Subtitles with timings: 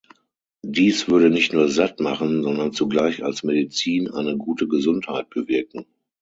[0.63, 5.85] Diese würde nicht nur satt macht, sondern zugleich als Medizin eine gute Gesundheit bewirken.